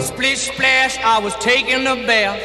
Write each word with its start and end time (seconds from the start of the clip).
Splish 0.00 0.50
splash, 0.50 0.98
I 1.04 1.20
was 1.22 1.34
taking 1.36 1.86
a 1.86 1.94
bath. 2.06 2.40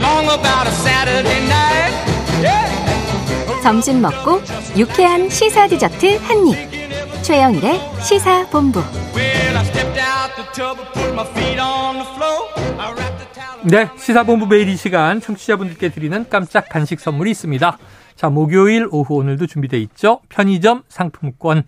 Long 0.00 0.26
about 0.26 0.66
a 0.66 0.70
Saturday 0.70 1.40
night. 1.46 1.92
Yeah. 2.40 3.62
점심 3.62 4.00
먹고 4.00 4.40
유쾌한 4.76 5.28
시사 5.28 5.66
디저트 5.66 6.18
한 6.18 6.46
입. 6.46 7.22
최영일의 7.22 7.80
시사 8.02 8.46
본부. 8.50 8.80
Well, 9.14 9.56
I 9.56 9.64
stepped 9.64 9.98
out 9.98 10.34
the 10.36 10.46
tub 10.52 10.78
and 10.78 10.92
put 10.92 11.12
my 11.14 11.26
feet 11.32 11.58
on 11.58 11.96
the 11.96 12.06
floor. 12.14 12.48
I 12.78 12.92
wrapped 12.92 13.18
the 13.18 13.32
towel. 13.32 13.64
네, 13.64 13.88
시사본부 13.98 14.46
매일 14.46 14.68
이 14.68 14.76
시간 14.76 15.20
청취자분들께 15.20 15.88
드리는 15.88 16.26
깜짝 16.28 16.68
간식 16.68 17.00
선물이 17.00 17.30
있습니다. 17.30 17.78
자, 18.16 18.28
목요일 18.28 18.86
오후 18.90 19.16
오늘도 19.16 19.46
준비돼 19.46 19.78
있죠. 19.78 20.20
편의점 20.28 20.82
상품권. 20.88 21.64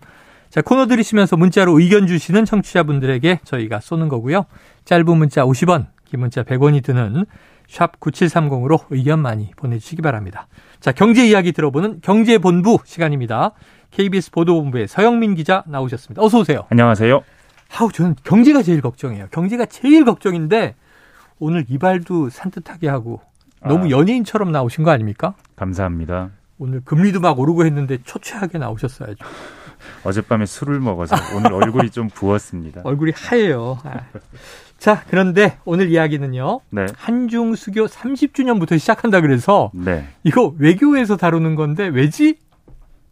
자, 0.49 0.61
코너 0.61 0.87
들으시면서 0.87 1.37
문자로 1.37 1.79
의견 1.79 2.07
주시는 2.07 2.45
청취자분들에게 2.45 3.41
저희가 3.43 3.79
쏘는 3.79 4.07
거고요. 4.07 4.45
짧은 4.85 5.17
문자 5.17 5.43
50원, 5.43 5.87
긴 6.05 6.21
문자 6.21 6.43
100원이 6.43 6.83
드는 6.83 7.25
샵 7.67 7.99
9730으로 7.99 8.79
의견 8.89 9.19
많이 9.19 9.51
보내주시기 9.57 10.01
바랍니다. 10.01 10.47
자, 10.79 10.91
경제 10.91 11.27
이야기 11.27 11.51
들어보는 11.51 11.99
경제본부 12.01 12.79
시간입니다. 12.85 13.51
KBS 13.91 14.31
보도본부의 14.31 14.87
서영민 14.87 15.35
기자 15.35 15.63
나오셨습니다. 15.67 16.21
어서 16.21 16.39
오세요. 16.39 16.65
안녕하세요. 16.69 17.21
아우, 17.77 17.91
저는 17.91 18.15
경제가 18.23 18.63
제일 18.63 18.81
걱정이에요. 18.81 19.27
경제가 19.31 19.65
제일 19.65 20.05
걱정인데 20.05 20.75
오늘 21.39 21.65
이발도 21.67 22.29
산뜻하게 22.29 22.87
하고 22.87 23.21
너무 23.65 23.87
아. 23.87 23.89
연예인처럼 23.89 24.51
나오신 24.51 24.83
거 24.85 24.91
아닙니까? 24.91 25.33
감사합니다. 25.57 26.29
오늘 26.57 26.81
금리도 26.83 27.19
막 27.19 27.37
오르고 27.37 27.65
했는데 27.65 27.97
초췌하게 28.03 28.57
나오셨어야죠. 28.57 29.25
어젯밤에 30.03 30.45
술을 30.45 30.79
먹어서 30.79 31.15
오늘 31.35 31.53
얼굴이 31.53 31.89
좀 31.89 32.07
부었습니다. 32.07 32.81
얼굴이 32.85 33.11
하얘요. 33.15 33.79
아. 33.83 34.01
자, 34.77 35.03
그런데 35.09 35.57
오늘 35.65 35.89
이야기는요. 35.89 36.59
네. 36.69 36.85
한중 36.95 37.55
수교 37.55 37.85
30주년부터 37.87 38.77
시작한다 38.77 39.21
그래서 39.21 39.71
네. 39.73 40.05
이거 40.23 40.53
외교에서 40.59 41.17
다루는 41.17 41.55
건데 41.55 41.87
왜지? 41.87 42.37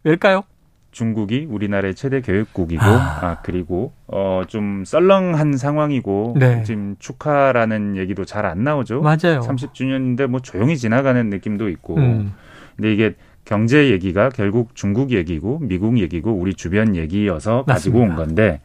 왜일까요? 0.04 0.44
중국이 0.92 1.46
우리나라의 1.50 1.94
최대 1.94 2.20
교육국이고 2.22 2.82
아. 2.82 3.18
아, 3.20 3.36
그리고 3.42 3.92
어 4.06 4.44
좀 4.48 4.84
썰렁한 4.86 5.56
상황이고 5.56 6.36
네. 6.38 6.62
지금 6.62 6.94
축하라는 7.00 7.96
얘기도 7.96 8.24
잘 8.24 8.46
안 8.46 8.62
나오죠. 8.64 9.00
맞아요. 9.02 9.40
30주년인데 9.40 10.26
뭐 10.28 10.38
조용히 10.40 10.78
지나가는 10.78 11.28
느낌도 11.28 11.68
있고. 11.70 11.96
음. 11.96 12.32
근데 12.76 12.92
이게 12.92 13.14
경제 13.46 13.90
얘기가 13.90 14.28
결국 14.28 14.74
중국 14.74 15.12
얘기고 15.12 15.60
미국 15.62 15.98
얘기고 15.98 16.32
우리 16.32 16.52
주변 16.52 16.94
얘기여서 16.96 17.64
가지고 17.64 18.00
맞습니다. 18.00 18.20
온 18.20 18.26
건데 18.26 18.60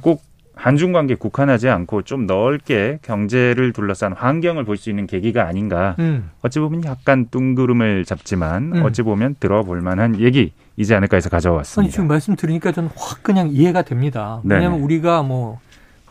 꼭 0.00 0.22
한중 0.54 0.92
관계 0.92 1.14
국한하지 1.14 1.68
않고 1.70 2.02
좀 2.02 2.26
넓게 2.26 2.98
경제를 3.02 3.72
둘러싼 3.72 4.12
환경을 4.12 4.64
볼 4.64 4.76
수 4.76 4.88
있는 4.90 5.06
계기가 5.06 5.46
아닌가. 5.46 5.96
음. 5.98 6.30
어찌 6.42 6.58
보면 6.60 6.84
약간 6.84 7.26
뚱그름을 7.30 8.04
잡지만 8.04 8.76
음. 8.76 8.82
어찌 8.84 9.02
보면 9.02 9.36
들어볼 9.40 9.80
만한 9.80 10.20
얘기이지 10.20 10.94
않을까 10.94 11.16
해서 11.16 11.26
아니 11.28 11.30
가져왔습니다. 11.32 11.90
지금 11.92 12.06
말씀 12.08 12.36
들으니까 12.36 12.72
저는 12.72 12.90
확 12.96 13.22
그냥 13.22 13.48
이해가 13.50 13.82
됩니다. 13.82 14.40
네네. 14.44 14.56
왜냐하면 14.56 14.80
우리가 14.82 15.22
뭐 15.22 15.58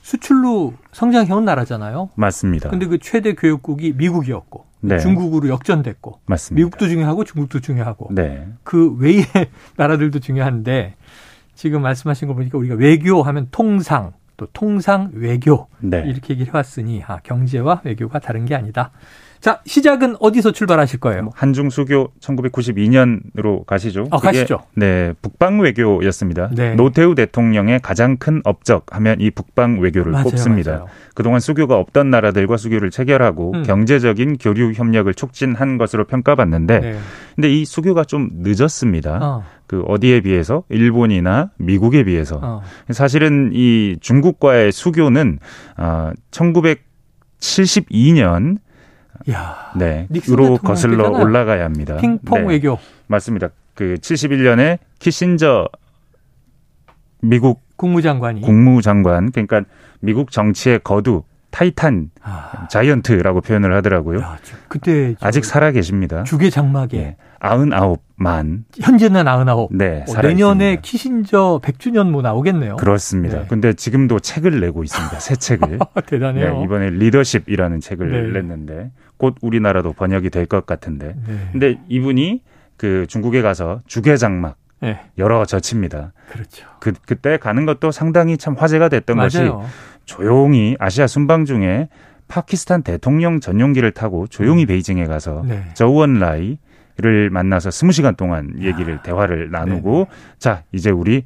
수출로 0.09 0.73
성장해온 0.91 1.45
나라잖아요. 1.45 2.09
맞습니다. 2.15 2.71
근데 2.71 2.87
그 2.87 2.97
최대 2.97 3.35
교육국이 3.35 3.93
미국이었고 3.95 4.65
네. 4.81 4.97
중국으로 4.97 5.49
역전됐고 5.49 6.21
맞습니다. 6.25 6.65
미국도 6.65 6.87
중요하고 6.87 7.23
중국도 7.25 7.59
중요하고 7.59 8.09
네. 8.11 8.47
그 8.63 8.95
외의 8.97 9.23
나라들도 9.77 10.17
중요한데 10.19 10.95
지금 11.53 11.83
말씀하신 11.83 12.27
거 12.27 12.33
보니까 12.33 12.57
우리가 12.57 12.73
외교하면 12.73 13.49
통상 13.51 14.13
또 14.35 14.47
통상 14.51 15.11
외교 15.13 15.67
네. 15.79 16.03
이렇게 16.07 16.33
얘기를 16.33 16.53
해왔으니 16.53 17.03
아, 17.05 17.19
경제와 17.21 17.81
외교가 17.83 18.17
다른 18.17 18.45
게 18.45 18.55
아니다. 18.55 18.91
자 19.41 19.61
시작은 19.65 20.17
어디서 20.19 20.51
출발하실 20.51 20.99
거예요? 20.99 21.23
뭐 21.23 21.31
한중 21.33 21.69
수교 21.69 22.11
1992년으로 22.19 23.65
가시죠. 23.65 24.07
어, 24.11 24.19
가시죠. 24.19 24.63
네, 24.75 25.13
북방 25.21 25.61
외교였습니다. 25.61 26.49
네. 26.53 26.75
노태우 26.75 27.15
대통령의 27.15 27.79
가장 27.79 28.17
큰 28.17 28.41
업적 28.43 28.87
하면 28.91 29.21
이 29.21 29.31
북방 29.31 29.79
외교를 29.79 30.11
맞아요, 30.11 30.25
꼽습니다. 30.25 30.71
맞아요. 30.71 30.87
그동안 31.15 31.39
수교가 31.39 31.77
없던 31.77 32.09
나라들과 32.09 32.57
수교를 32.57 32.91
체결하고 32.91 33.53
음. 33.55 33.63
경제적인 33.63 34.39
교류 34.39 34.73
협력을 34.73 35.13
촉진한 35.13 35.77
것으로 35.77 36.03
평가받는데 36.05 36.79
네. 36.79 36.99
근데 37.35 37.49
이 37.49 37.63
수교가 37.63 38.03
좀 38.03 38.29
늦었습니다. 38.33 39.19
어, 39.21 39.45
그 39.67 39.83
어디에 39.87 40.19
비해서 40.19 40.63
일본이나 40.67 41.51
미국에 41.57 42.03
비해서 42.03 42.41
어. 42.43 42.61
사실은 42.89 43.51
이 43.53 43.95
중국과의 44.01 44.73
수교는 44.73 45.39
아 45.77 46.11
1972년 46.31 48.57
야 49.31 49.71
네, 49.75 50.07
으로 50.29 50.57
거슬러 50.57 51.03
때잖아요. 51.05 51.23
올라가야 51.23 51.65
합니다. 51.65 51.97
핑퐁 51.97 52.41
네, 52.41 52.47
외교 52.53 52.77
맞습니다. 53.07 53.49
그 53.75 53.95
71년에 54.01 54.79
키신저 54.99 55.67
미국 57.21 57.61
국무장관이 57.77 58.41
국무장관 58.41 59.31
그러니까 59.31 59.61
미국 59.99 60.31
정치의 60.31 60.79
거두 60.83 61.23
타이탄 61.51 62.11
아, 62.21 62.67
자이언트라고 62.69 63.41
표현을 63.41 63.73
하더라고요. 63.73 64.19
야, 64.19 64.37
저- 64.43 64.55
그때 64.67 65.15
저 65.19 65.27
아직 65.27 65.43
살아 65.43 65.71
계십니다. 65.71 66.23
주계 66.23 66.49
장막에 66.51 66.97
예. 66.97 67.15
99만 67.41 68.65
현재는 68.79 69.27
아흔아홉. 69.27 69.73
네, 69.75 70.03
어, 70.07 70.11
살아 70.11 70.27
내년에 70.29 70.73
있습니다. 70.73 70.81
키신저 70.81 71.59
100주년 71.63 72.11
뭐 72.11 72.21
나오겠네요. 72.21 72.75
그렇습니다. 72.75 73.39
네. 73.39 73.45
근데 73.49 73.73
지금도 73.73 74.19
책을 74.19 74.59
내고 74.59 74.83
있습니다. 74.83 75.19
새 75.19 75.35
책을. 75.37 75.79
대단해요. 76.05 76.59
네, 76.59 76.63
이번에 76.65 76.89
리더십이라는 76.91 77.79
책을 77.79 78.31
네. 78.33 78.39
냈는데 78.41 78.91
곧 79.19 79.35
우리나라도 79.41 79.93
번역이 79.93 80.31
될 80.31 80.47
것 80.47 80.65
같은데. 80.65 81.13
네. 81.27 81.37
근데 81.51 81.77
이분이 81.89 82.41
그 82.77 83.05
중국에 83.07 83.41
가서 83.43 83.81
주계장막 83.85 84.55
네, 84.81 84.99
여러 85.17 85.45
젖힙니다. 85.45 86.13
그렇죠. 86.31 86.65
그 86.79 86.93
그때 87.05 87.37
가는 87.37 87.65
것도 87.65 87.91
상당히 87.91 88.37
참 88.37 88.55
화제가 88.57 88.87
됐던 88.89 89.17
것이 89.17 89.37
맞아요. 89.39 89.65
조용히 90.05 90.75
아시아 90.79 91.05
순방 91.05 91.45
중에 91.45 91.89
파키스탄 92.29 92.81
대통령 92.83 93.39
전용기를 93.41 93.91
타고 93.91 94.25
조용히 94.27 94.65
베이징에 94.65 95.05
가서 95.05 95.43
네. 95.45 95.65
저우원 95.73 96.13
라이를 96.19 97.29
만나서 97.31 97.71
스무 97.71 97.91
시간 97.91 98.15
동안 98.15 98.53
얘기를 98.61 99.01
대화를 99.03 99.51
나누고 99.51 100.07
자 100.37 100.63
이제 100.71 100.89
우리 100.91 101.23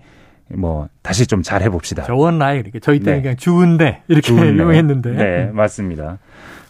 뭐 0.49 0.87
다시 1.01 1.25
좀 1.27 1.41
잘 1.43 1.61
해 1.61 1.69
봅시다. 1.69 2.03
저원 2.03 2.39
라이 2.39 2.59
이렇게 2.59 2.79
저희 2.79 2.99
때는 2.99 3.17
네. 3.19 3.21
그냥 3.21 3.37
주은데 3.37 4.01
이렇게 4.07 4.33
날. 4.33 4.47
유명했는데. 4.53 5.11
네, 5.11 5.45
맞습니다. 5.53 6.17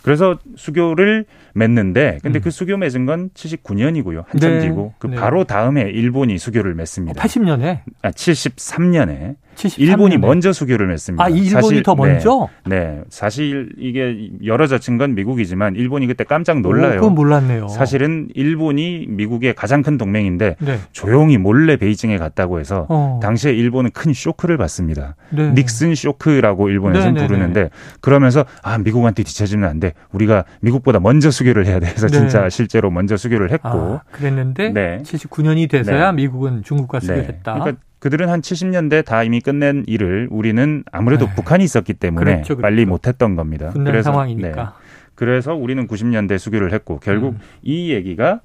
그래서 0.03 0.37
수교를 0.55 1.25
맺는데 1.53 2.19
근데 2.21 2.39
음. 2.39 2.41
그 2.41 2.51
수교 2.51 2.77
맺은 2.77 3.05
건 3.05 3.29
79년이고요. 3.33 4.25
한참 4.27 4.51
네. 4.51 4.59
뒤고 4.59 4.93
그 4.99 5.07
네. 5.07 5.15
바로 5.15 5.45
다음에 5.45 5.81
일본이 5.83 6.37
수교를 6.37 6.75
맺습니다. 6.75 7.21
80년에 7.21 7.79
아, 8.01 8.11
73년에 8.11 9.03
73년에 9.03 9.35
일본이 9.77 10.17
먼저 10.17 10.51
수교를 10.51 10.87
맺습니다. 10.87 11.23
아, 11.23 11.29
일본이 11.29 11.49
사실, 11.49 11.83
더 11.83 11.95
먼저? 11.95 12.49
네, 12.65 12.79
네. 12.79 13.01
사실 13.09 13.69
이게 13.77 14.29
열어 14.45 14.67
젖힌 14.67 14.97
건 14.97 15.15
미국이지만 15.15 15.75
일본이 15.75 16.07
그때 16.07 16.23
깜짝 16.23 16.61
놀라요. 16.61 16.97
오, 16.97 17.01
그건 17.01 17.15
몰랐네요. 17.15 17.67
사실은 17.67 18.29
일본이 18.33 19.05
미국의 19.07 19.53
가장 19.53 19.81
큰 19.81 19.97
동맹인데 19.97 20.55
네. 20.59 20.79
조용히 20.91 21.37
몰래 21.37 21.77
베이징에 21.77 22.17
갔다고 22.17 22.59
해서 22.59 22.85
어. 22.89 23.19
당시에 23.21 23.53
일본은 23.53 23.91
큰 23.91 24.13
쇼크를 24.13 24.57
받습니다. 24.57 25.15
네. 25.29 25.51
닉슨 25.53 25.95
쇼크라고 25.95 26.69
일본에서는 26.69 27.13
네, 27.13 27.21
네, 27.21 27.27
부르는데 27.27 27.69
그러면서 28.01 28.45
아 28.61 28.77
미국한테 28.77 29.23
뒤처지면 29.23 29.69
안 29.69 29.79
돼. 29.79 29.93
우리가 30.11 30.45
미국보다 30.61 30.99
먼저 30.99 31.31
수교를 31.31 31.65
해야 31.65 31.79
돼. 31.79 31.87
해서 31.87 32.07
네. 32.07 32.17
진짜 32.17 32.49
실제로 32.49 32.89
먼저 32.91 33.17
수교를 33.17 33.51
했고 33.51 33.69
아, 33.69 34.01
그랬는데 34.11 34.69
네. 34.69 34.99
79년이 35.03 35.69
돼서야 35.69 36.11
네. 36.11 36.23
미국은 36.23 36.63
중국과 36.63 36.99
수교했다. 36.99 37.53
그러니까 37.53 37.81
그들은 38.03 38.27
한 38.27 38.41
70년대 38.41 39.05
다 39.05 39.23
이미 39.23 39.39
끝낸 39.39 39.85
일을 39.87 40.27
우리는 40.29 40.83
아무래도 40.91 41.25
네. 41.25 41.35
북한이 41.35 41.63
있었기 41.63 41.93
때문에 41.93 42.25
그렇죠, 42.25 42.57
그렇죠. 42.57 42.61
빨리 42.61 42.85
못했던 42.85 43.37
겁니다. 43.37 43.69
분단 43.69 44.03
상황이니까. 44.03 44.61
네. 44.61 44.67
그래서 45.15 45.55
우리는 45.55 45.87
90년대 45.87 46.37
수교를 46.37 46.73
했고 46.73 46.99
결국 46.99 47.35
음. 47.35 47.39
이 47.61 47.93
얘기가 47.93 48.41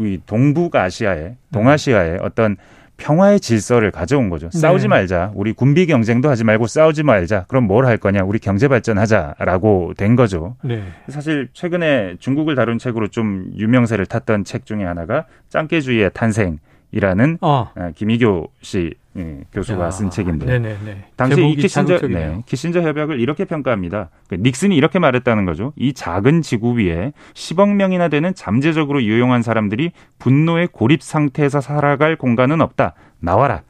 이 0.00 0.18
동북아시아의 0.26 1.36
동아시아의 1.52 2.18
어떤 2.22 2.56
평화의 2.96 3.38
질서를 3.38 3.92
가져온 3.92 4.30
거죠. 4.30 4.50
네. 4.50 4.58
싸우지 4.58 4.88
말자. 4.88 5.30
우리 5.36 5.52
군비 5.52 5.86
경쟁도 5.86 6.28
하지 6.28 6.42
말고 6.42 6.66
싸우지 6.66 7.04
말자. 7.04 7.44
그럼 7.46 7.68
뭘 7.68 7.86
할 7.86 7.98
거냐? 7.98 8.24
우리 8.24 8.40
경제 8.40 8.66
발전하자라고 8.66 9.94
된 9.96 10.16
거죠. 10.16 10.56
네. 10.64 10.82
사실 11.08 11.50
최근에 11.52 12.16
중국을 12.18 12.56
다룬 12.56 12.78
책으로 12.78 13.06
좀 13.06 13.52
유명세를 13.56 14.06
탔던 14.06 14.42
책 14.42 14.66
중에 14.66 14.82
하나가 14.82 15.26
짱깨주의의 15.50 16.10
탄생 16.14 16.58
이라는 16.90 17.38
어. 17.40 17.70
아, 17.74 17.90
김희교 17.94 18.50
씨 18.62 18.94
예, 19.16 19.40
교수가 19.52 19.86
야, 19.86 19.90
쓴 19.90 20.10
책인데 20.10 20.46
네네네. 20.46 21.04
당시 21.16 21.44
이 21.46 21.56
키신저. 21.56 21.98
네, 22.08 22.42
키신저 22.46 22.82
협약을 22.82 23.20
이렇게 23.20 23.44
평가합니다. 23.44 24.10
그 24.28 24.36
닉슨이 24.36 24.76
이렇게 24.76 24.98
말했다는 24.98 25.44
거죠. 25.44 25.72
이 25.76 25.92
작은 25.92 26.42
지구 26.42 26.78
위에 26.78 27.12
10억 27.34 27.74
명이나 27.74 28.08
되는 28.08 28.32
잠재적으로 28.34 29.02
유용한 29.02 29.42
사람들이 29.42 29.92
분노의 30.18 30.68
고립 30.70 31.02
상태에서 31.02 31.60
살아갈 31.60 32.16
공간은 32.16 32.60
없다. 32.60 32.94
나와라. 33.18 33.62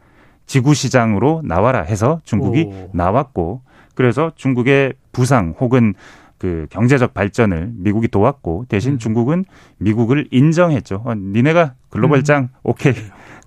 지구 0.46 0.74
시장으로 0.74 1.42
나와라 1.44 1.82
해서 1.82 2.20
중국이 2.24 2.62
오. 2.62 2.90
나왔고 2.92 3.62
그래서 3.94 4.32
중국의 4.36 4.94
부상 5.12 5.54
혹은 5.58 5.94
그 6.38 6.67
경제적 6.70 7.14
발전을 7.14 7.73
미국이 7.75 8.08
도왔고 8.08 8.67
대신 8.69 8.94
음. 8.94 8.99
중국은 8.99 9.44
미국을 9.79 10.29
인정했죠. 10.31 11.02
어, 11.05 11.14
니네가 11.14 11.75
글로벌 11.90 12.20
음. 12.20 12.25
짱 12.25 12.49
오케이 12.62 12.94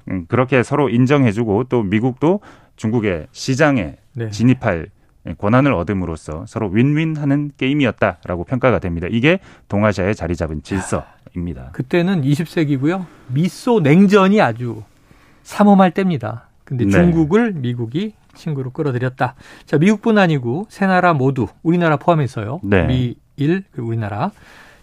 음, 0.09 0.25
그렇게 0.27 0.61
서로 0.63 0.89
인정해주고 0.89 1.65
또 1.65 1.83
미국도 1.83 2.41
중국의 2.75 3.27
시장에 3.31 3.95
네. 4.13 4.29
진입할 4.29 4.87
권한을 5.37 5.73
얻음으로써 5.73 6.45
서로 6.47 6.67
윈윈하는 6.69 7.51
게임이었다라고 7.57 8.43
평가가 8.43 8.79
됩니다. 8.79 9.07
이게 9.09 9.39
동아시아에 9.67 10.13
자리 10.13 10.35
잡은 10.35 10.63
질서입니다. 10.63 11.69
그때는 11.73 12.23
20세기고요. 12.23 13.05
미소 13.27 13.79
냉전이 13.79 14.41
아주 14.41 14.83
삼엄할 15.43 15.91
때입니다. 15.91 16.47
근데 16.63 16.85
네. 16.85 16.91
중국을 16.91 17.53
미국이 17.53 18.13
친구로 18.35 18.71
끌어들였다. 18.71 19.35
자, 19.65 19.77
미국뿐 19.77 20.17
아니고 20.17 20.67
세 20.69 20.85
나라 20.85 21.13
모두 21.13 21.47
우리나라 21.63 21.97
포함해서요. 21.97 22.59
네. 22.63 23.15
미일 23.37 23.63
그리고 23.71 23.89
우리나라 23.89 24.31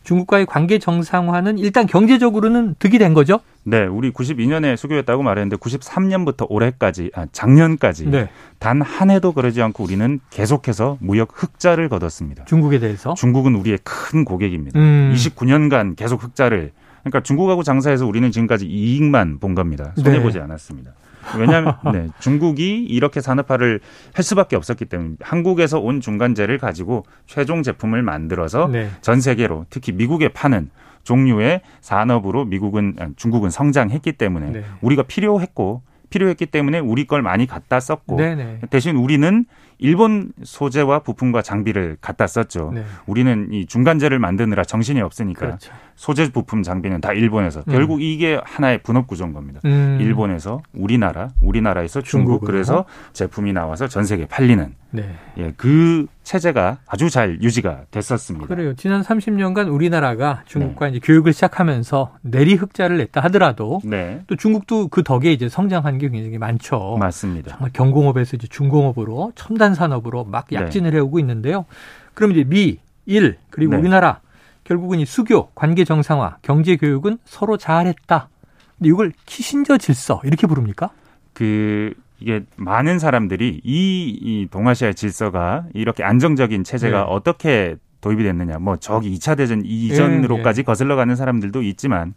중국과의 0.09 0.47
관계 0.47 0.79
정상화는 0.79 1.59
일단 1.59 1.87
경제적으로는 1.87 2.77
득이 2.79 2.99
된 2.99 3.13
거죠. 3.13 3.41
네, 3.65 3.85
우리 3.85 4.11
92년에 4.11 4.75
수교했다고 4.79 5.23
말했는데 5.23 5.57
93년부터 5.57 6.47
올해까지, 6.49 7.11
아, 7.15 7.27
작년까지 7.31 8.07
네. 8.07 8.31
단한 8.59 9.11
해도 9.11 9.33
그러지 9.33 9.61
않고 9.61 9.85
우리는 9.85 10.19
계속해서 10.31 10.97
무역 11.01 11.29
흑자를 11.35 11.91
거뒀습니다. 11.91 12.47
중국에 12.47 12.79
대해서. 12.79 13.13
중국은 13.13 13.55
우리의 13.57 13.79
큰 13.85 14.25
고객입니다. 14.25 14.81
음. 14.81 15.13
29년간 15.15 15.97
계속 15.97 16.23
흑자를 16.23 16.73
그러니까 17.03 17.23
중국하고 17.23 17.63
장사해서 17.63 18.07
우리는 18.07 18.31
지금까지 18.31 18.67
이익만 18.67 19.41
본 19.41 19.55
겁니다. 19.55 19.93
손해 19.97 20.17
네. 20.17 20.23
보지 20.23 20.39
않았습니다. 20.39 20.93
왜냐하면 21.37 21.77
네, 21.93 22.09
중국이 22.21 22.85
이렇게 22.85 23.21
산업화를 23.21 23.81
할 24.15 24.25
수밖에 24.25 24.57
없었기 24.57 24.85
때문에 24.87 25.17
한국에서 25.21 25.79
온 25.81 26.01
중간재를 26.01 26.59
가지고 26.59 27.05
최종 27.27 27.63
제품을 27.63 28.03
만들어서 28.03 28.69
네. 28.69 28.89
전 29.01 29.21
세계로 29.21 29.67
특히 29.71 29.93
미국에 29.93 30.29
파는 30.29 30.71
종류의 31.05 31.63
산업으로 31.81 32.45
미국은 32.45 32.97
아, 32.99 33.09
중국은 33.17 33.51
성장했기 33.51 34.13
때문에 34.13 34.51
네. 34.51 34.65
우리가 34.83 35.05
필요했고 35.05 35.83
필요했기 36.11 36.47
때문에 36.47 36.79
우리 36.79 37.07
걸 37.07 37.23
많이 37.23 37.47
갖다 37.47 37.81
썼고 37.81 38.17
네네. 38.17 38.61
대신 38.71 38.97
우리는 38.97 39.45
일본 39.79 40.33
소재와 40.43 41.01
부품과 41.01 41.43
장비를 41.43 41.99
갖다 42.01 42.27
썼죠. 42.27 42.73
네. 42.75 42.85
우리는 43.07 43.49
이 43.53 43.67
중간재를 43.67 44.19
만드느라 44.19 44.65
정신이 44.65 45.01
없으니까 45.01 45.41
그렇죠. 45.41 45.73
소재 45.99 46.31
부품 46.31 46.63
장비는 46.63 47.01
다 47.01 47.13
일본에서 47.13 47.65
음. 47.67 47.73
결국 47.73 48.01
이게 48.03 48.41
하나의 48.45 48.79
분업 48.85 49.09
구조인 49.09 49.33
겁니다. 49.33 49.61
음. 49.65 49.99
일본에서 50.01 50.63
우리나라, 50.73 51.31
우리나라에서 51.43 52.03
중국 52.03 52.29
중국으로. 52.29 52.53
그래서 52.53 52.85
제품이 53.15 53.53
나와서 53.53 53.89
전 53.89 54.05
세계에 54.05 54.27
팔리는 54.27 54.75
네. 54.93 55.17
예, 55.39 55.53
그 55.57 56.07
체제가 56.23 56.79
아주 56.87 57.11
잘 57.11 57.43
유지가 57.43 57.81
됐었습니다. 57.91 58.47
그래요. 58.47 58.75
지난 58.77 59.03
30년간 59.03 59.75
우리나라가 59.75 60.45
중국과 60.47 60.87
네. 60.87 60.93
이제 60.93 61.01
교육을 61.03 61.33
시작하면서 61.33 62.15
내리 62.23 62.55
흑자를 62.55 62.99
냈다 62.99 63.21
하더라도 63.23 63.81
네, 63.83 64.23
또 64.29 64.37
중국도 64.37 64.89
그 64.89 65.03
덕에 65.03 65.33
이제 65.33 65.49
성장한 65.49 65.99
게 65.99 66.09
굉장히 66.11 66.39
많죠. 66.39 66.97
맞습니다. 67.01 67.51
정말 67.51 67.73
경공업에서 67.73 68.37
이제 68.37 68.47
중공업으로 68.47 69.33
첨단 69.35 69.75
산업으로 69.75 70.23
막 70.23 70.47
네. 70.49 70.59
약진을 70.59 70.95
해오고 70.95 71.19
있는데요. 71.19 71.65
그럼 72.15 72.31
이제 72.31 72.45
미, 72.45 72.79
일 73.05 73.39
그리고 73.51 73.73
네. 73.73 73.81
우리나라 73.81 74.21
결국은 74.69 75.01
이 75.01 75.07
수교, 75.07 75.49
관계 75.55 75.83
정상화, 75.85 76.37
경제 76.43 76.77
교육은 76.77 77.17
서로 77.25 77.57
잘했다. 77.57 78.29
근데 78.77 78.89
이걸 78.91 79.13
키신저 79.25 79.79
질서 79.79 80.21
이렇게 80.25 80.47
부릅니까? 80.47 80.91
그 81.33 81.95
이게 82.21 82.45
많은 82.57 82.99
사람들이 82.99 83.63
이, 83.65 84.19
이 84.21 84.47
동아시아 84.51 84.93
질서가 84.93 85.65
이렇게 85.73 86.05
안정적인 86.05 86.65
체제가 86.65 86.99
네. 86.99 87.05
어떻게 87.09 87.77
도입이 88.03 88.23
됐느냐. 88.23 88.59
뭐 88.59 88.77
저기 88.77 89.11
2차 89.15 89.39
대전 89.39 89.63
이전으로까지 89.65 90.65
거슬러 90.65 90.97
가는 90.97 91.17
사람들도 91.17 91.63
있지만 91.63 92.15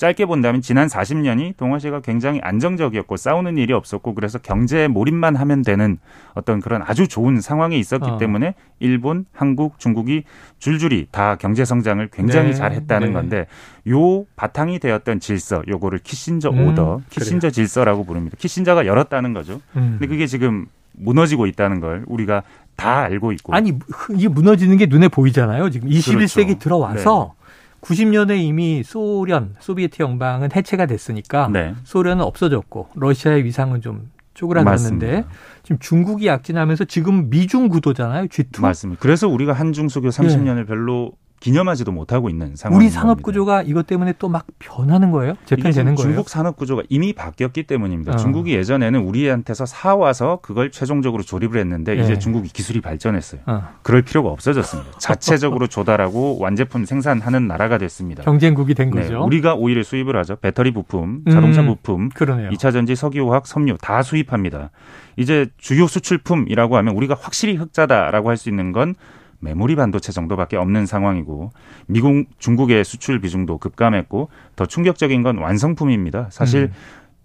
짧게 0.00 0.24
본다면 0.24 0.62
지난 0.62 0.88
40년이 0.88 1.58
동아시아가 1.58 2.00
굉장히 2.00 2.40
안정적이었고 2.42 3.18
싸우는 3.18 3.58
일이 3.58 3.74
없었고 3.74 4.14
그래서 4.14 4.38
경제에 4.38 4.88
몰입만 4.88 5.36
하면 5.36 5.60
되는 5.60 5.98
어떤 6.32 6.60
그런 6.60 6.80
아주 6.82 7.06
좋은 7.06 7.42
상황에 7.42 7.76
있었기 7.76 8.08
어. 8.08 8.16
때문에 8.16 8.54
일본, 8.78 9.26
한국, 9.34 9.78
중국이 9.78 10.24
줄줄이 10.58 11.06
다 11.10 11.36
경제 11.36 11.66
성장을 11.66 12.08
굉장히 12.14 12.52
네, 12.52 12.54
잘했다는 12.54 13.08
네. 13.08 13.12
건데 13.12 13.46
요 13.90 14.24
바탕이 14.36 14.78
되었던 14.78 15.20
질서 15.20 15.62
요거를 15.68 15.98
키신저 15.98 16.48
음, 16.48 16.68
오더, 16.68 17.02
키신저 17.10 17.50
질서라고 17.50 18.04
부릅니다. 18.04 18.38
키신저가 18.40 18.86
열었다는 18.86 19.34
거죠. 19.34 19.60
음. 19.76 19.98
근데 19.98 20.06
그게 20.06 20.26
지금 20.26 20.64
무너지고 20.92 21.44
있다는 21.44 21.80
걸 21.80 22.04
우리가 22.06 22.42
다 22.74 23.00
알고 23.00 23.32
있고 23.32 23.52
아니 23.52 23.78
이게 24.14 24.28
무너지는 24.28 24.78
게 24.78 24.86
눈에 24.86 25.08
보이잖아요. 25.08 25.68
지금 25.68 25.90
21세기 25.90 26.46
그렇죠. 26.46 26.58
들어와서 26.58 27.34
90년에 27.82 28.38
이미 28.38 28.82
소련, 28.82 29.54
소비에트 29.58 30.02
연방은 30.02 30.50
해체가 30.54 30.86
됐으니까 30.86 31.48
네. 31.52 31.74
소련은 31.84 32.24
없어졌고 32.24 32.90
러시아의 32.94 33.44
위상은 33.44 33.80
좀 33.80 34.10
쪼그라들었는데 34.34 35.06
맞습니다. 35.06 35.28
지금 35.62 35.78
중국이 35.78 36.26
약진하면서 36.26 36.84
지금 36.84 37.30
미중 37.30 37.68
구도잖아요. 37.68 38.26
G2. 38.26 38.60
맞습니다. 38.62 39.00
그래서 39.00 39.28
우리가 39.28 39.52
한중 39.52 39.88
수교 39.88 40.08
30년을 40.08 40.66
별로 40.66 41.12
기념하지도 41.40 41.90
못하고 41.90 42.28
있는 42.28 42.54
상황입니다. 42.54 42.76
우리 42.86 42.90
산업 42.90 43.22
구조가 43.22 43.62
이것 43.62 43.86
때문에 43.86 44.12
또 44.18 44.28
막 44.30 44.46
변하는 44.60 45.10
거예요? 45.10 45.34
재편되는 45.46 45.96
거예요? 45.96 46.08
중국 46.08 46.28
산업 46.28 46.56
구조가 46.56 46.82
이미 46.88 47.12
바뀌었기 47.12 47.64
때문입니다. 47.64 48.12
어. 48.12 48.16
중국이 48.16 48.54
예전에는 48.54 49.00
우리한테서 49.00 49.66
사 49.66 49.96
와서 49.96 50.38
그걸 50.42 50.70
최종적으로 50.70 51.22
조립을 51.24 51.58
했는데 51.58 51.98
예. 51.98 52.02
이제 52.02 52.18
중국이 52.18 52.48
기술이 52.52 52.80
발전했어요. 52.80 53.40
어, 53.46 53.62
그럴 53.82 54.02
필요가 54.02 54.28
없어졌습니다. 54.28 54.98
자체적으로 54.98 55.66
조달하고 55.68 56.38
완제품 56.38 56.84
생산하는 56.84 57.48
나라가 57.48 57.78
됐습니다. 57.78 58.22
경쟁국이 58.22 58.74
된 58.74 58.90
네, 58.90 59.00
거죠. 59.02 59.24
우리가 59.24 59.54
오히려 59.54 59.82
수입을 59.82 60.14
하죠. 60.18 60.36
배터리 60.36 60.70
부품, 60.72 61.24
자동차 61.28 61.62
음, 61.62 61.66
부품, 61.66 62.08
그러네요. 62.10 62.50
2차 62.50 62.72
전지, 62.72 62.94
석유화학, 62.94 63.46
섬유 63.46 63.78
다 63.80 64.02
수입합니다. 64.02 64.70
이제 65.16 65.46
주요 65.58 65.86
수출품이라고 65.86 66.76
하면 66.76 66.94
우리가 66.94 67.16
확실히 67.20 67.56
흑자다라고 67.56 68.28
할 68.28 68.36
수 68.36 68.48
있는 68.48 68.72
건 68.72 68.94
메모리 69.40 69.76
반도체 69.76 70.12
정도밖에 70.12 70.56
없는 70.56 70.86
상황이고 70.86 71.50
미국 71.86 72.26
중국의 72.38 72.84
수출 72.84 73.20
비중도 73.20 73.58
급감했고 73.58 74.28
더 74.56 74.66
충격적인 74.66 75.22
건 75.22 75.38
완성품입니다. 75.38 76.28
사실 76.30 76.64
음. 76.64 76.72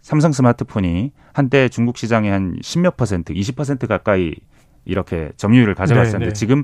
삼성 0.02 0.32
스마트폰이 0.32 1.12
한때 1.34 1.68
중국 1.70 1.98
시장에 1.98 2.30
한 2.30 2.58
10몇 2.62 2.96
퍼센트, 2.96 3.34
20% 3.34 3.88
가까이 3.88 4.36
이렇게 4.86 5.32
점유율을 5.36 5.76
가져갔었는데 5.76 6.26
네, 6.26 6.30
네. 6.30 6.34
지금 6.34 6.64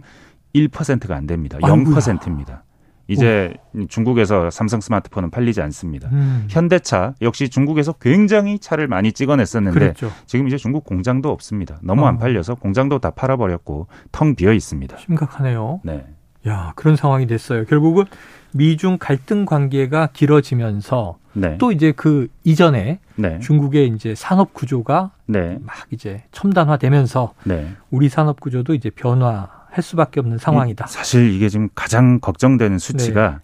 1%가 0.53 1.15
안 1.15 1.27
됩니다. 1.27 1.57
아이고야. 1.61 1.83
0%입니다. 1.95 2.63
이제 3.11 3.53
중국에서 3.89 4.49
삼성 4.49 4.81
스마트폰은 4.81 5.31
팔리지 5.31 5.61
않습니다. 5.61 6.09
음, 6.11 6.47
현대차 6.49 7.13
역시 7.21 7.49
중국에서 7.49 7.93
굉장히 7.93 8.59
차를 8.59 8.87
많이 8.87 9.11
찍어냈었는데 9.11 9.79
그랬죠. 9.79 10.11
지금 10.25 10.47
이제 10.47 10.57
중국 10.57 10.85
공장도 10.85 11.29
없습니다. 11.29 11.79
너무 11.83 12.03
어. 12.03 12.05
안 12.07 12.17
팔려서 12.17 12.55
공장도 12.55 12.99
다 12.99 13.11
팔아버렸고 13.11 13.87
텅 14.11 14.35
비어 14.35 14.53
있습니다. 14.53 14.97
심각하네요. 14.97 15.81
네, 15.83 16.05
야, 16.47 16.73
그런 16.75 16.95
상황이 16.95 17.27
됐어요. 17.27 17.65
결국은 17.65 18.05
미중 18.53 18.97
갈등 18.99 19.45
관계가 19.45 20.09
길어지면서 20.13 21.17
네, 21.33 21.57
또 21.57 21.71
이제 21.71 21.93
그 21.93 22.27
이전에 22.43 22.99
네, 23.15 23.39
중국의 23.39 23.89
이제 23.89 24.15
산업 24.15 24.53
구조가 24.53 25.11
네, 25.27 25.57
막 25.61 25.75
이제 25.91 26.23
첨단화되면서 26.31 27.33
네. 27.45 27.69
우리 27.89 28.09
산업 28.09 28.39
구조도 28.39 28.73
이제 28.73 28.89
변화 28.89 29.60
할 29.71 29.83
수밖에 29.83 30.19
없는 30.19 30.37
상황이다. 30.37 30.85
네. 30.85 30.91
사실 30.91 31.31
이게 31.31 31.47
지금 31.47 31.69
가장 31.73 32.19
걱정되는 32.19 32.77
수치가 32.77 33.39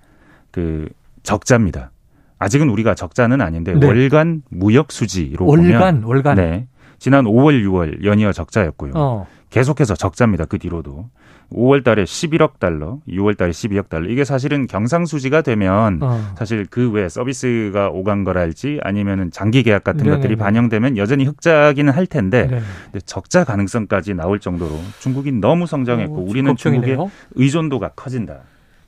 그 0.52 0.90
적자입니다. 1.24 1.92
아직은 2.38 2.70
우리가 2.70 2.94
적자는 2.94 3.42
아닌데 3.42 3.74
네. 3.74 3.86
월간 3.86 4.44
무역 4.50 4.92
수지로 4.92 5.48
월간 5.48 6.02
보면 6.02 6.04
월간. 6.04 6.36
네. 6.36 6.68
지난 7.00 7.26
5월, 7.26 7.64
6월 7.64 8.04
연이어 8.04 8.32
적자였고요. 8.32 8.94
어. 8.96 9.28
계속해서 9.50 9.96
적자입니다. 9.96 10.46
그 10.46 10.58
뒤로도. 10.58 11.10
5월 11.54 11.82
달에 11.84 12.04
11억 12.04 12.60
달러, 12.60 13.00
6월 13.08 13.38
달에 13.38 13.52
12억 13.52 13.88
달러. 13.88 14.10
이게 14.10 14.26
사실은 14.26 14.68
경상수지가 14.68 15.44
되면 15.44 16.00
어. 16.02 16.20
사실 16.38 16.66
그 16.70 16.92
외에 16.92 17.08
서비스가 17.08 17.90
오간 17.90 18.26
거랄지 18.26 18.80
아니면은 18.84 19.32
장기 19.32 19.64
계약 19.64 19.86
같은 19.86 20.00
네네네. 20.00 20.18
것들이 20.18 20.36
반영되면 20.36 20.98
여전히 20.98 21.24
흑자기는 21.24 21.94
할 21.94 22.06
텐데 22.06 22.48
네. 22.48 22.60
근데 22.92 23.00
적자 23.06 23.46
가능성까지 23.46 24.14
나올 24.16 24.40
정도로 24.40 24.78
중국이 25.00 25.32
너무 25.32 25.68
성장했고 25.68 26.16
어, 26.18 26.26
우리는 26.28 26.54
중국의 26.58 26.96
걱정이네요. 26.98 27.12
의존도가 27.36 27.92
커진다. 27.96 28.40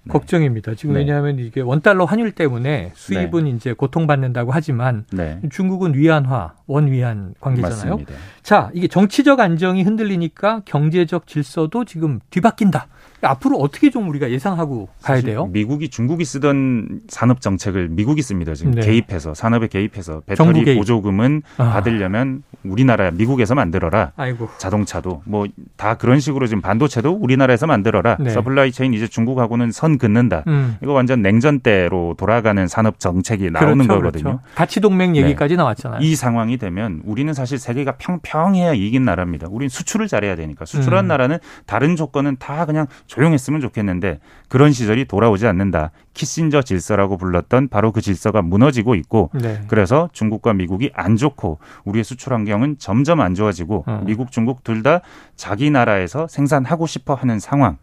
네. 0.03 0.11
걱정입니다. 0.11 0.75
지금 0.75 0.93
네. 0.93 1.01
왜냐하면 1.01 1.39
이게 1.39 1.61
원달러 1.61 2.05
환율 2.05 2.31
때문에 2.31 2.91
수입은 2.95 3.47
이제 3.47 3.73
고통받는다고 3.73 4.51
하지만 4.51 5.05
네. 5.11 5.39
중국은 5.51 5.93
위안화, 5.93 6.53
원 6.67 6.87
위안 6.91 7.33
관계잖아요. 7.39 7.91
맞습니다. 7.91 8.13
자, 8.41 8.71
이게 8.73 8.87
정치적 8.87 9.39
안정이 9.39 9.83
흔들리니까 9.83 10.61
경제적 10.65 11.27
질서도 11.27 11.85
지금 11.85 12.19
뒤바뀐다. 12.29 12.87
앞으로 13.21 13.57
어떻게 13.57 13.89
좀 13.89 14.09
우리가 14.09 14.31
예상하고 14.31 14.89
가야 15.01 15.21
돼요? 15.21 15.47
미국이 15.47 15.89
중국이 15.89 16.25
쓰던 16.25 17.01
산업 17.09 17.41
정책을 17.41 17.89
미국이 17.89 18.21
씁니다. 18.21 18.53
지금 18.53 18.71
네. 18.73 18.81
개입해서 18.81 19.33
산업에 19.33 19.67
개입해서 19.67 20.21
배터리 20.25 20.63
개입. 20.63 20.77
보조금은 20.77 21.41
아. 21.57 21.71
받으려면 21.73 22.43
우리나라 22.63 23.11
미국에서 23.11 23.55
만들어라. 23.55 24.11
아이고. 24.15 24.49
자동차도 24.57 25.23
뭐 25.25 25.47
다 25.77 25.95
그런 25.95 26.19
식으로 26.19 26.45
지금 26.45 26.61
반도체도 26.61 27.11
우리나라에서 27.21 27.65
만들어라. 27.67 28.17
네. 28.19 28.29
supply 28.31 28.71
chain 28.71 28.93
이제 28.93 29.07
중국하고는 29.07 29.71
선 29.71 29.97
긋는다. 29.97 30.43
음. 30.47 30.75
이거 30.83 30.91
완전 30.93 31.21
냉전 31.21 31.61
때로 31.61 32.15
돌아가는 32.17 32.67
산업 32.67 32.99
정책이 32.99 33.49
나오는 33.51 33.85
그렇죠, 33.87 33.87
거거든요. 34.01 34.23
그렇죠. 34.23 34.39
가치 34.55 34.81
동맹 34.81 35.13
네. 35.13 35.21
얘기까지 35.21 35.55
나왔잖아요. 35.55 36.01
이 36.01 36.15
상황이 36.15 36.57
되면 36.57 37.01
우리는 37.05 37.33
사실 37.33 37.57
세계가 37.57 37.93
평평해야 37.97 38.73
이긴 38.73 39.05
나라입니다. 39.05 39.47
우리는 39.49 39.69
수출을 39.69 40.07
잘해야 40.07 40.35
되니까 40.35 40.65
수출한 40.65 41.05
음. 41.05 41.07
나라는 41.07 41.37
다른 41.65 41.95
조건은 41.95 42.35
다 42.39 42.65
그냥 42.65 42.87
조용했으면 43.09 43.59
좋겠는데 43.59 44.19
그런 44.47 44.71
시절이 44.71 45.05
돌아오지 45.05 45.47
않는다. 45.47 45.91
키신저 46.13 46.61
질서라고 46.61 47.17
불렀던 47.17 47.67
바로 47.69 47.91
그 47.91 48.01
질서가 48.01 48.41
무너지고 48.43 48.93
있고 48.95 49.31
네. 49.33 49.61
그래서 49.67 50.09
중국과 50.13 50.53
미국이 50.53 50.91
안 50.93 51.17
좋고 51.17 51.57
우리의 51.85 52.03
수출 52.03 52.33
환경은 52.33 52.75
점점 52.77 53.19
안 53.19 53.33
좋아지고 53.33 53.83
어. 53.87 54.03
미국, 54.05 54.31
중국 54.31 54.63
둘 54.63 54.79
다 54.79 55.01
자기 55.35 55.69
나라에서 55.71 56.27
생산하고 56.27 56.87
싶어 56.87 57.13
하는 57.13 57.37
상황 57.39 57.77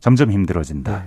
점점 0.00 0.30
힘들어진다. 0.32 1.04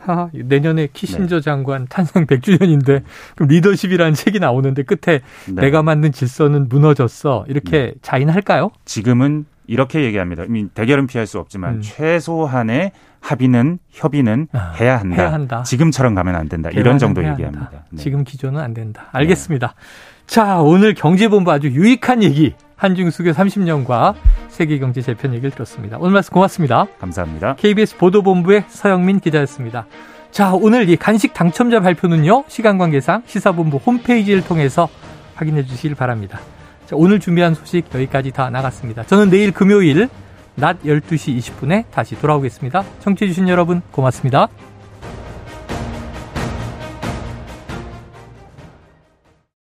하, 0.00 0.28
내년에 0.32 0.86
네. 0.86 0.88
키신저 0.92 1.40
장관 1.40 1.86
탄생 1.88 2.26
100주년인데 2.26 3.02
그럼 3.36 3.48
리더십이라는 3.48 4.14
책이 4.14 4.40
나오는데 4.40 4.82
끝에 4.82 5.20
네. 5.46 5.60
내가 5.62 5.82
만든 5.82 6.10
질서는 6.12 6.68
무너졌어. 6.68 7.44
이렇게 7.48 7.94
자인할까요? 8.02 8.70
지금은 8.84 9.44
이렇게 9.66 10.02
얘기합니다. 10.04 10.44
대결은 10.74 11.06
피할 11.06 11.26
수 11.26 11.38
없지만 11.38 11.76
음. 11.76 11.80
최소한의 11.82 12.92
합의는 13.20 13.78
협의는 13.90 14.48
아, 14.52 14.74
해야 14.78 14.98
한다. 14.98 15.16
해야 15.16 15.32
한다. 15.32 15.62
지금처럼 15.62 16.14
가면 16.14 16.36
안 16.36 16.48
된다. 16.48 16.70
이런 16.72 16.98
정도 16.98 17.26
얘기합니다. 17.26 17.70
네. 17.90 18.02
지금 18.02 18.24
기조는 18.24 18.60
안 18.60 18.72
된다. 18.72 19.06
알겠습니다. 19.12 19.74
자, 20.26 20.60
오늘 20.60 20.94
경제본부 20.94 21.50
아주 21.50 21.68
유익한 21.68 22.22
얘기 22.22 22.54
한중 22.76 23.10
수교 23.10 23.30
30년과 23.30 24.14
세계 24.48 24.78
경제 24.78 25.00
재편 25.00 25.32
얘기를 25.32 25.50
들었습니다. 25.50 25.96
오늘 25.98 26.12
말씀 26.12 26.32
고맙습니다. 26.34 26.86
감사합니다. 26.98 27.54
KBS 27.56 27.96
보도본부의 27.96 28.64
서영민 28.68 29.20
기자였습니다. 29.20 29.86
자, 30.30 30.52
오늘 30.52 30.88
이 30.88 30.96
간식 30.96 31.32
당첨자 31.32 31.80
발표는요, 31.80 32.44
시간 32.48 32.76
관계상 32.76 33.22
시사본부 33.26 33.78
홈페이지를 33.78 34.44
통해서 34.44 34.88
확인해 35.34 35.64
주시길 35.64 35.94
바랍니다. 35.94 36.40
자, 36.86 36.94
오늘 36.94 37.18
준비한 37.18 37.54
소식 37.54 37.92
여기까지 37.92 38.30
다 38.30 38.48
나갔습니다. 38.48 39.04
저는 39.04 39.28
내일 39.28 39.52
금요일 39.52 40.08
낮 40.54 40.80
12시 40.84 41.36
20분에 41.38 41.84
다시 41.90 42.18
돌아오겠습니다. 42.18 42.84
청취해주신 43.00 43.48
여러분 43.48 43.82
고맙습니다. 43.90 44.48